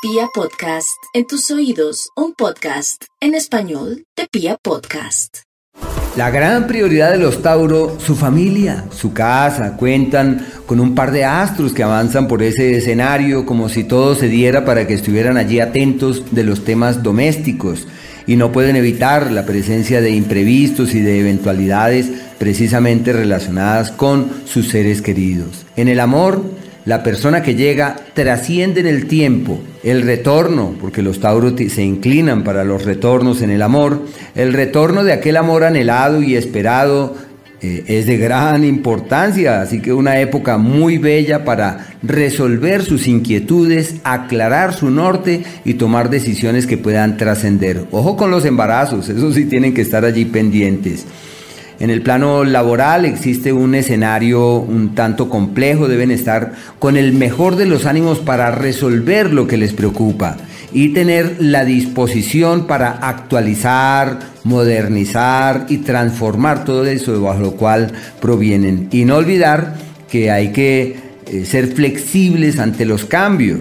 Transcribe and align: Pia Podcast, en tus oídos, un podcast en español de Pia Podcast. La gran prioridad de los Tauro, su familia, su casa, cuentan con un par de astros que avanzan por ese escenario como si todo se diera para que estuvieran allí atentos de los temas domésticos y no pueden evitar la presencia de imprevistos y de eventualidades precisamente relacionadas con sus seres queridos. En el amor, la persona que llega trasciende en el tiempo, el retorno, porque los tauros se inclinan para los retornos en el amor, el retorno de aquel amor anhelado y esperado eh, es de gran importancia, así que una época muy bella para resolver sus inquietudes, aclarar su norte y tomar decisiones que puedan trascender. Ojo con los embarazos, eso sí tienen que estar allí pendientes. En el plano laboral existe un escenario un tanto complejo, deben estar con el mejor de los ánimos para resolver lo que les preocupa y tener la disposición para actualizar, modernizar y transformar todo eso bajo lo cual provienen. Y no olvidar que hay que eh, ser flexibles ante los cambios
Pia 0.00 0.28
Podcast, 0.32 1.02
en 1.12 1.26
tus 1.26 1.50
oídos, 1.50 2.10
un 2.14 2.32
podcast 2.32 3.02
en 3.20 3.34
español 3.34 4.04
de 4.16 4.28
Pia 4.30 4.56
Podcast. 4.62 5.38
La 6.16 6.30
gran 6.30 6.68
prioridad 6.68 7.10
de 7.10 7.18
los 7.18 7.42
Tauro, 7.42 7.98
su 7.98 8.14
familia, 8.14 8.84
su 8.92 9.12
casa, 9.12 9.76
cuentan 9.76 10.46
con 10.66 10.78
un 10.78 10.94
par 10.94 11.10
de 11.10 11.24
astros 11.24 11.72
que 11.72 11.82
avanzan 11.82 12.28
por 12.28 12.44
ese 12.44 12.76
escenario 12.76 13.44
como 13.44 13.68
si 13.68 13.82
todo 13.82 14.14
se 14.14 14.28
diera 14.28 14.64
para 14.64 14.86
que 14.86 14.94
estuvieran 14.94 15.36
allí 15.36 15.58
atentos 15.58 16.32
de 16.32 16.44
los 16.44 16.64
temas 16.64 17.02
domésticos 17.02 17.88
y 18.24 18.36
no 18.36 18.52
pueden 18.52 18.76
evitar 18.76 19.32
la 19.32 19.46
presencia 19.46 20.00
de 20.00 20.10
imprevistos 20.10 20.94
y 20.94 21.00
de 21.00 21.18
eventualidades 21.18 22.08
precisamente 22.38 23.12
relacionadas 23.12 23.90
con 23.90 24.42
sus 24.44 24.68
seres 24.68 25.02
queridos. 25.02 25.66
En 25.74 25.88
el 25.88 25.98
amor, 25.98 26.44
la 26.88 27.02
persona 27.02 27.42
que 27.42 27.54
llega 27.54 27.96
trasciende 28.14 28.80
en 28.80 28.86
el 28.86 29.08
tiempo, 29.08 29.60
el 29.82 30.00
retorno, 30.00 30.74
porque 30.80 31.02
los 31.02 31.20
tauros 31.20 31.52
se 31.68 31.82
inclinan 31.82 32.44
para 32.44 32.64
los 32.64 32.86
retornos 32.86 33.42
en 33.42 33.50
el 33.50 33.60
amor, 33.60 34.06
el 34.34 34.54
retorno 34.54 35.04
de 35.04 35.12
aquel 35.12 35.36
amor 35.36 35.64
anhelado 35.64 36.22
y 36.22 36.34
esperado 36.34 37.14
eh, 37.60 37.84
es 37.88 38.06
de 38.06 38.16
gran 38.16 38.64
importancia, 38.64 39.60
así 39.60 39.82
que 39.82 39.92
una 39.92 40.18
época 40.20 40.56
muy 40.56 40.96
bella 40.96 41.44
para 41.44 41.88
resolver 42.02 42.82
sus 42.82 43.06
inquietudes, 43.06 43.96
aclarar 44.02 44.72
su 44.72 44.88
norte 44.88 45.42
y 45.66 45.74
tomar 45.74 46.08
decisiones 46.08 46.66
que 46.66 46.78
puedan 46.78 47.18
trascender. 47.18 47.84
Ojo 47.90 48.16
con 48.16 48.30
los 48.30 48.46
embarazos, 48.46 49.10
eso 49.10 49.30
sí 49.34 49.44
tienen 49.44 49.74
que 49.74 49.82
estar 49.82 50.06
allí 50.06 50.24
pendientes. 50.24 51.04
En 51.80 51.90
el 51.90 52.02
plano 52.02 52.42
laboral 52.42 53.04
existe 53.04 53.52
un 53.52 53.74
escenario 53.76 54.56
un 54.56 54.96
tanto 54.96 55.28
complejo, 55.28 55.86
deben 55.86 56.10
estar 56.10 56.54
con 56.80 56.96
el 56.96 57.12
mejor 57.12 57.54
de 57.54 57.66
los 57.66 57.86
ánimos 57.86 58.18
para 58.18 58.50
resolver 58.50 59.32
lo 59.32 59.46
que 59.46 59.56
les 59.56 59.72
preocupa 59.72 60.36
y 60.72 60.88
tener 60.88 61.36
la 61.38 61.64
disposición 61.64 62.66
para 62.66 62.90
actualizar, 62.90 64.18
modernizar 64.42 65.66
y 65.68 65.78
transformar 65.78 66.64
todo 66.64 66.84
eso 66.84 67.22
bajo 67.22 67.40
lo 67.40 67.52
cual 67.52 67.92
provienen. 68.20 68.88
Y 68.90 69.04
no 69.04 69.16
olvidar 69.16 69.76
que 70.10 70.32
hay 70.32 70.52
que 70.52 70.96
eh, 71.26 71.44
ser 71.44 71.68
flexibles 71.68 72.58
ante 72.58 72.86
los 72.86 73.04
cambios 73.04 73.60